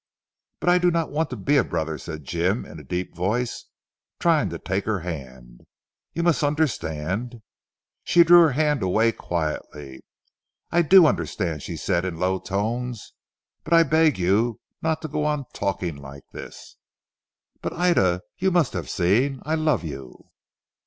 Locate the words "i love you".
19.45-20.31